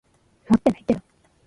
[0.49, 1.01] 持ってないけど。